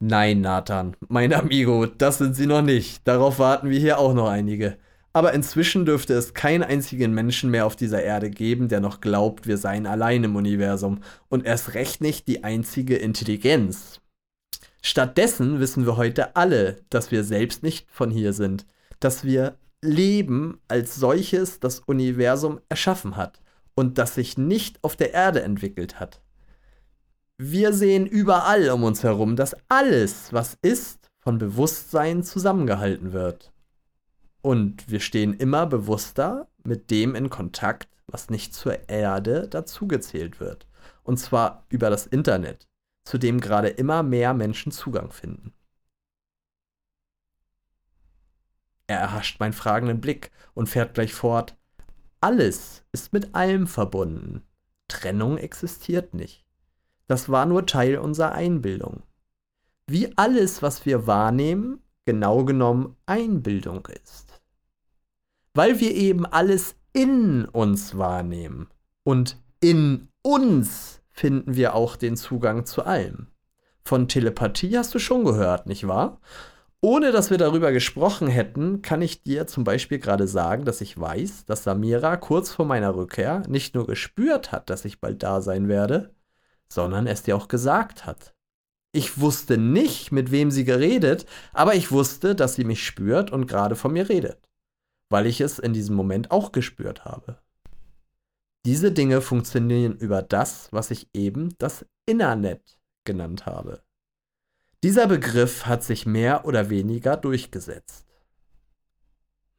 [0.00, 3.06] Nein, Nathan, mein Amigo, das sind sie noch nicht.
[3.06, 4.76] Darauf warten wir hier auch noch einige.
[5.12, 9.46] Aber inzwischen dürfte es keinen einzigen Menschen mehr auf dieser Erde geben, der noch glaubt,
[9.46, 11.00] wir seien allein im Universum.
[11.28, 14.00] Und erst recht nicht die einzige Intelligenz.
[14.82, 18.66] Stattdessen wissen wir heute alle, dass wir selbst nicht von hier sind,
[18.98, 23.40] dass wir Leben als solches das Universum erschaffen hat
[23.76, 26.20] und das sich nicht auf der Erde entwickelt hat.
[27.38, 33.52] Wir sehen überall um uns herum, dass alles, was ist, von Bewusstsein zusammengehalten wird.
[34.40, 40.66] Und wir stehen immer bewusster mit dem in Kontakt, was nicht zur Erde dazugezählt wird.
[41.02, 42.66] Und zwar über das Internet,
[43.04, 45.52] zu dem gerade immer mehr Menschen Zugang finden.
[48.86, 51.56] Er erhascht meinen fragenden Blick und fährt gleich fort.
[52.20, 54.42] Alles ist mit allem verbunden.
[54.88, 56.44] Trennung existiert nicht.
[57.06, 59.02] Das war nur Teil unserer Einbildung.
[59.86, 64.40] Wie alles, was wir wahrnehmen, genau genommen Einbildung ist.
[65.54, 68.68] Weil wir eben alles in uns wahrnehmen
[69.04, 73.28] und in uns finden wir auch den Zugang zu allem.
[73.84, 76.20] Von Telepathie hast du schon gehört, nicht wahr?
[76.82, 80.98] Ohne dass wir darüber gesprochen hätten, kann ich dir zum Beispiel gerade sagen, dass ich
[80.98, 85.40] weiß, dass Samira kurz vor meiner Rückkehr nicht nur gespürt hat, dass ich bald da
[85.40, 86.14] sein werde,
[86.68, 88.34] sondern es dir auch gesagt hat.
[88.92, 93.46] Ich wusste nicht, mit wem sie geredet, aber ich wusste, dass sie mich spürt und
[93.46, 94.38] gerade von mir redet,
[95.10, 97.38] weil ich es in diesem Moment auch gespürt habe.
[98.64, 103.85] Diese Dinge funktionieren über das, was ich eben das Internet genannt habe.
[104.82, 108.06] Dieser Begriff hat sich mehr oder weniger durchgesetzt.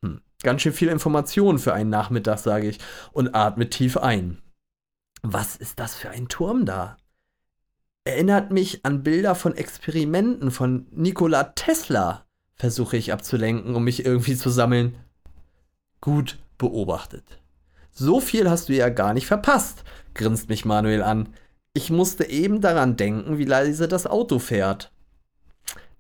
[0.01, 2.79] Hm, ganz schön viel Information für einen Nachmittag, sage ich,
[3.11, 4.41] und atme tief ein.
[5.23, 6.97] Was ist das für ein Turm da?
[8.05, 12.25] Erinnert mich an Bilder von Experimenten von Nikola Tesla,
[12.55, 14.95] versuche ich abzulenken, um mich irgendwie zu sammeln.
[15.99, 17.41] Gut beobachtet.
[17.91, 21.33] So viel hast du ja gar nicht verpasst, grinst mich Manuel an.
[21.73, 24.91] Ich musste eben daran denken, wie leise das Auto fährt.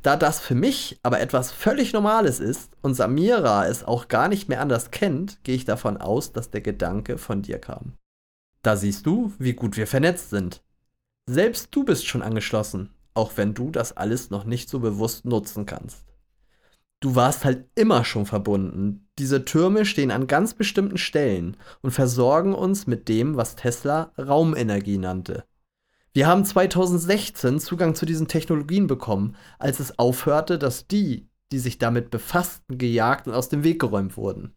[0.07, 4.47] Da das für mich aber etwas völlig Normales ist und Samira es auch gar nicht
[4.47, 7.91] mehr anders kennt, gehe ich davon aus, dass der Gedanke von dir kam.
[8.61, 10.63] Da siehst du, wie gut wir vernetzt sind.
[11.29, 15.65] Selbst du bist schon angeschlossen, auch wenn du das alles noch nicht so bewusst nutzen
[15.65, 16.05] kannst.
[17.01, 19.09] Du warst halt immer schon verbunden.
[19.19, 24.99] Diese Türme stehen an ganz bestimmten Stellen und versorgen uns mit dem, was Tesla Raumenergie
[24.99, 25.43] nannte.
[26.17, 31.77] Wir haben 2016 Zugang zu diesen Technologien bekommen, als es aufhörte, dass die, die sich
[31.77, 34.55] damit befassten, gejagt und aus dem Weg geräumt wurden.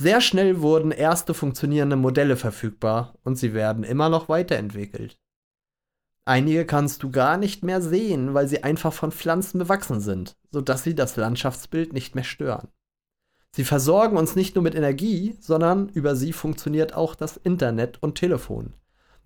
[0.00, 5.18] Sehr schnell wurden erste funktionierende Modelle verfügbar und sie werden immer noch weiterentwickelt.
[6.24, 10.84] Einige kannst du gar nicht mehr sehen, weil sie einfach von Pflanzen bewachsen sind, sodass
[10.84, 12.68] sie das Landschaftsbild nicht mehr stören.
[13.54, 18.14] Sie versorgen uns nicht nur mit Energie, sondern über sie funktioniert auch das Internet und
[18.14, 18.72] Telefon.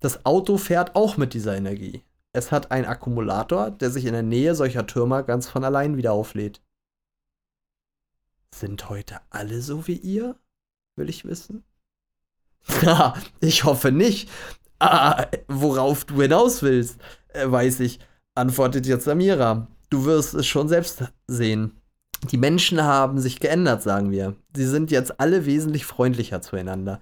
[0.03, 2.03] Das Auto fährt auch mit dieser Energie.
[2.33, 6.11] Es hat einen Akkumulator, der sich in der Nähe solcher Türme ganz von allein wieder
[6.11, 6.61] auflädt.
[8.53, 10.35] Sind heute alle so wie ihr?
[10.97, 11.63] Will ich wissen.
[12.83, 14.29] Na, ich hoffe nicht.
[14.77, 17.99] Ah, worauf du hinaus willst, äh, weiß ich,
[18.35, 19.69] antwortet jetzt Samira.
[19.89, 21.79] Du wirst es schon selbst sehen.
[22.29, 24.35] Die Menschen haben sich geändert, sagen wir.
[24.53, 26.99] Sie sind jetzt alle wesentlich freundlicher zueinander.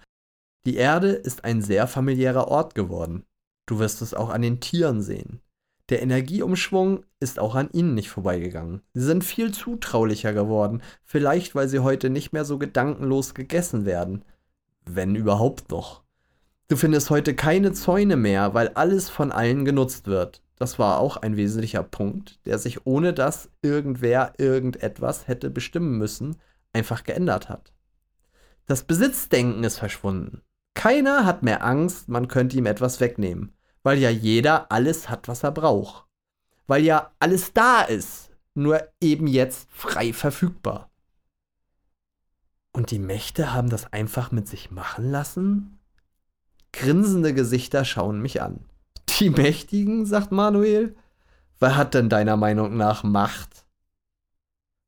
[0.66, 3.24] Die Erde ist ein sehr familiärer Ort geworden.
[3.66, 5.42] Du wirst es auch an den Tieren sehen.
[5.90, 8.82] Der Energieumschwung ist auch an ihnen nicht vorbeigegangen.
[8.94, 14.24] Sie sind viel zutraulicher geworden, vielleicht weil sie heute nicht mehr so gedankenlos gegessen werden.
[14.86, 16.04] Wenn überhaupt noch.
[16.68, 20.44] Du findest heute keine Zäune mehr, weil alles von allen genutzt wird.
[20.58, 26.38] Das war auch ein wesentlicher Punkt, der sich ohne dass irgendwer irgendetwas hätte bestimmen müssen,
[26.72, 27.74] einfach geändert hat.
[28.68, 30.44] Das Besitzdenken ist verschwunden.
[30.82, 33.52] Keiner hat mehr Angst, man könnte ihm etwas wegnehmen,
[33.84, 36.08] weil ja jeder alles hat, was er braucht.
[36.66, 40.90] Weil ja alles da ist, nur eben jetzt frei verfügbar.
[42.74, 45.78] Und die Mächte haben das einfach mit sich machen lassen?
[46.74, 48.66] Grinsende Gesichter schauen mich an.
[49.20, 50.96] Die Mächtigen, sagt Manuel.
[51.60, 53.66] Wer hat denn deiner Meinung nach Macht?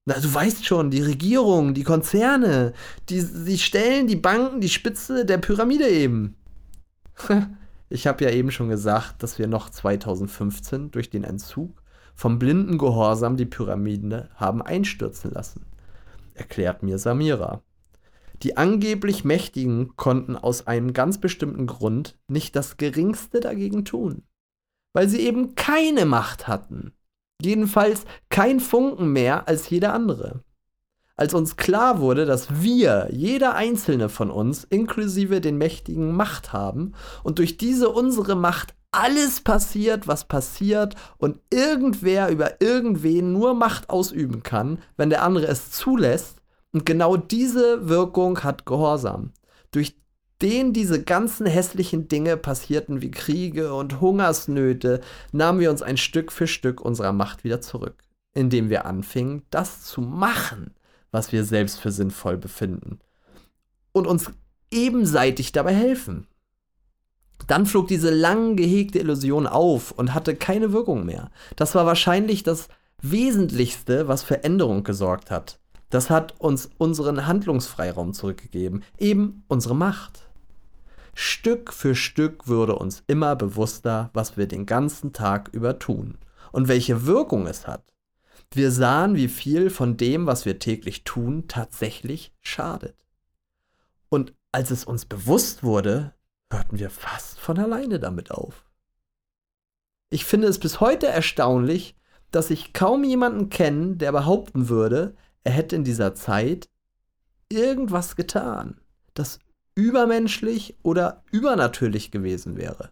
[0.05, 2.73] Na, du weißt schon, die Regierung, die Konzerne,
[3.09, 6.35] die, die stellen die Banken die Spitze der Pyramide eben.
[7.89, 11.83] Ich habe ja eben schon gesagt, dass wir noch 2015 durch den Entzug
[12.15, 15.67] vom blinden Gehorsam die Pyramide haben einstürzen lassen,
[16.33, 17.61] erklärt mir Samira.
[18.41, 24.23] Die angeblich Mächtigen konnten aus einem ganz bestimmten Grund nicht das geringste dagegen tun,
[24.93, 26.93] weil sie eben keine Macht hatten.
[27.43, 30.43] Jedenfalls kein Funken mehr als jeder andere.
[31.15, 36.93] Als uns klar wurde, dass wir, jeder einzelne von uns, inklusive den Mächtigen, Macht haben
[37.23, 43.89] und durch diese unsere Macht alles passiert, was passiert und irgendwer über irgendwen nur Macht
[43.89, 46.37] ausüben kann, wenn der andere es zulässt,
[46.71, 49.31] und genau diese Wirkung hat Gehorsam.
[49.71, 49.95] Durch
[50.41, 56.31] den diese ganzen hässlichen Dinge passierten wie Kriege und Hungersnöte, nahmen wir uns ein Stück
[56.31, 58.03] für Stück unserer Macht wieder zurück,
[58.33, 60.73] indem wir anfingen, das zu machen,
[61.11, 62.99] was wir selbst für sinnvoll befinden.
[63.91, 64.31] Und uns
[64.71, 66.27] ebenseitig dabei helfen.
[67.47, 71.29] Dann flog diese lang gehegte Illusion auf und hatte keine Wirkung mehr.
[71.55, 72.69] Das war wahrscheinlich das
[73.01, 75.59] Wesentlichste, was für Änderung gesorgt hat.
[75.93, 80.27] Das hat uns unseren Handlungsfreiraum zurückgegeben, eben unsere Macht.
[81.13, 86.17] Stück für Stück würde uns immer bewusster, was wir den ganzen Tag über tun
[86.51, 87.93] und welche Wirkung es hat.
[88.49, 92.95] Wir sahen, wie viel von dem, was wir täglich tun, tatsächlich schadet.
[94.09, 96.15] Und als es uns bewusst wurde,
[96.51, 98.65] hörten wir fast von alleine damit auf.
[100.09, 101.95] Ich finde es bis heute erstaunlich,
[102.31, 106.69] dass ich kaum jemanden kenne, der behaupten würde, er hätte in dieser Zeit
[107.49, 108.79] irgendwas getan,
[109.13, 109.39] das
[109.75, 112.91] übermenschlich oder übernatürlich gewesen wäre.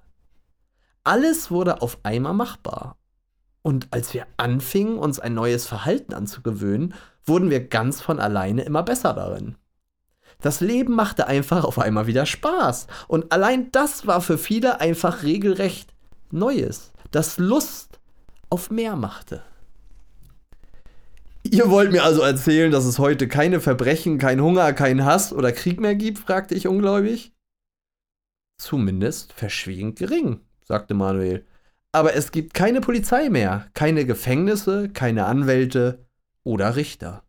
[1.04, 2.98] Alles wurde auf einmal machbar.
[3.64, 6.94] Und als wir anfingen, uns ein neues Verhalten anzugewöhnen,
[7.26, 9.56] wurden wir ganz von alleine immer besser darin.
[10.42, 12.88] Das Leben machte einfach auf einmal wieder Spaß.
[13.08, 15.94] Und allein das war für viele einfach regelrecht
[16.32, 18.00] Neues, das Lust
[18.50, 19.44] auf mehr machte.
[21.44, 25.52] Ihr wollt mir also erzählen, dass es heute keine Verbrechen, kein Hunger, kein Hass oder
[25.52, 26.20] Krieg mehr gibt?
[26.20, 27.34] fragte ich ungläubig.
[28.58, 31.46] Zumindest verschwiegend gering, sagte Manuel.
[31.92, 36.06] Aber es gibt keine Polizei mehr, keine Gefängnisse, keine Anwälte
[36.44, 37.24] oder Richter.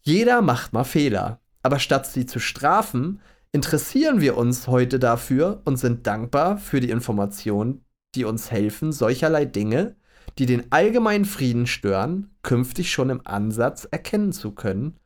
[0.00, 3.20] Jeder macht mal Fehler, aber statt sie zu strafen,
[3.52, 7.84] interessieren wir uns heute dafür und sind dankbar für die Informationen,
[8.14, 9.96] die uns helfen, solcherlei Dinge
[10.38, 14.98] die den allgemeinen Frieden stören, künftig schon im Ansatz erkennen zu können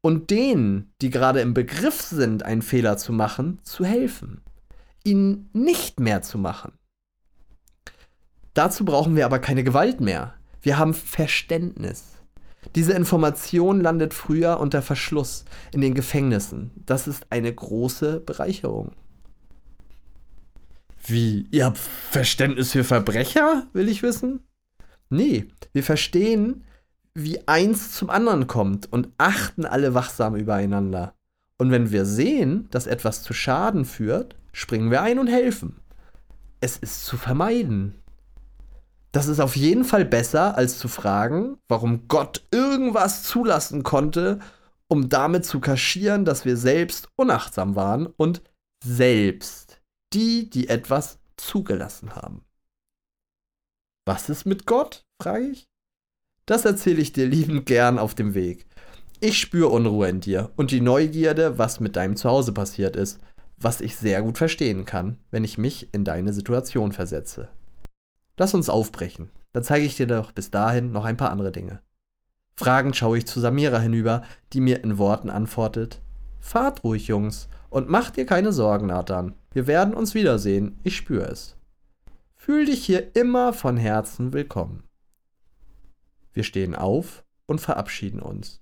[0.00, 4.42] und denen, die gerade im Begriff sind, einen Fehler zu machen, zu helfen,
[5.04, 6.72] ihn nicht mehr zu machen.
[8.54, 10.34] Dazu brauchen wir aber keine Gewalt mehr.
[10.60, 12.18] Wir haben Verständnis.
[12.74, 16.70] Diese Information landet früher unter Verschluss in den Gefängnissen.
[16.86, 18.92] Das ist eine große Bereicherung.
[21.04, 21.48] Wie?
[21.50, 24.40] Ihr habt Verständnis für Verbrecher, will ich wissen?
[25.10, 26.64] Nee, wir verstehen,
[27.14, 31.14] wie eins zum anderen kommt und achten alle wachsam übereinander.
[31.58, 35.80] Und wenn wir sehen, dass etwas zu Schaden führt, springen wir ein und helfen.
[36.60, 38.02] Es ist zu vermeiden.
[39.12, 44.40] Das ist auf jeden Fall besser, als zu fragen, warum Gott irgendwas zulassen konnte,
[44.88, 48.42] um damit zu kaschieren, dass wir selbst unachtsam waren und
[48.82, 49.82] selbst
[50.12, 52.44] die, die etwas zugelassen haben.
[54.06, 55.04] Was ist mit Gott?
[55.20, 55.71] frage ich.
[56.46, 58.66] Das erzähle ich dir liebend gern auf dem Weg.
[59.20, 63.20] Ich spüre Unruhe in dir und die Neugierde, was mit deinem Zuhause passiert ist,
[63.56, 67.48] was ich sehr gut verstehen kann, wenn ich mich in deine Situation versetze.
[68.36, 71.80] Lass uns aufbrechen, dann zeige ich dir doch bis dahin noch ein paar andere Dinge.
[72.56, 74.22] Fragend schaue ich zu Samira hinüber,
[74.52, 76.00] die mir in Worten antwortet:
[76.40, 79.34] Fahrt ruhig, Jungs, und mach dir keine Sorgen, Nathan.
[79.52, 81.56] Wir werden uns wiedersehen, ich spüre es.
[82.34, 84.82] Fühl dich hier immer von Herzen willkommen.
[86.32, 88.60] Wir stehen auf und verabschieden uns.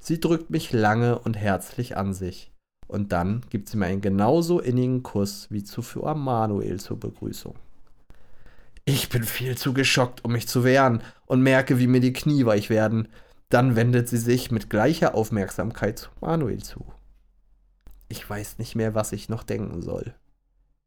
[0.00, 2.52] Sie drückt mich lange und herzlich an sich.
[2.88, 7.56] Und dann gibt sie mir einen genauso innigen Kuss wie zuvor Manuel zur Begrüßung.
[8.84, 12.46] Ich bin viel zu geschockt, um mich zu wehren und merke, wie mir die Knie
[12.46, 13.08] weich werden.
[13.48, 16.86] Dann wendet sie sich mit gleicher Aufmerksamkeit zu Manuel zu.
[18.08, 20.14] Ich weiß nicht mehr, was ich noch denken soll.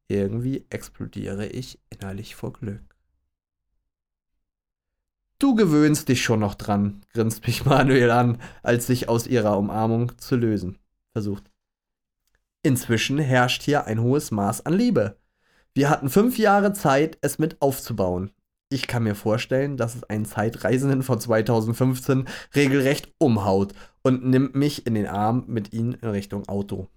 [0.08, 2.82] Irgendwie explodiere ich innerlich vor Glück.
[5.40, 10.18] Du gewöhnst dich schon noch dran, grinst mich Manuel an, als sich aus ihrer Umarmung
[10.18, 10.78] zu lösen
[11.14, 11.50] versucht.
[12.62, 15.18] Inzwischen herrscht hier ein hohes Maß an Liebe.
[15.74, 18.32] Wir hatten fünf Jahre Zeit, es mit aufzubauen.
[18.70, 23.74] Ich kann mir vorstellen, dass es einen Zeitreisenden von 2015 regelrecht umhaut
[24.04, 26.90] und nimmt mich in den Arm mit ihnen in Richtung Auto.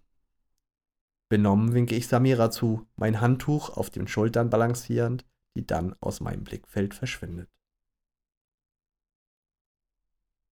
[1.29, 5.25] Benommen winke ich Samira zu, mein Handtuch auf den Schultern balancierend,
[5.57, 7.49] die dann aus meinem Blickfeld verschwindet.